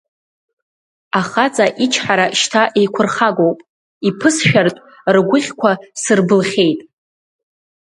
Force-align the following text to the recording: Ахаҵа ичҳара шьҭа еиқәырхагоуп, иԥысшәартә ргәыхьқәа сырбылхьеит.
Ахаҵа 1.19 1.67
ичҳара 1.83 2.25
шьҭа 2.39 2.63
еиқәырхагоуп, 2.79 3.59
иԥысшәартә 4.07 4.79
ргәыхьқәа 5.15 5.71
сырбылхьеит. 6.01 6.81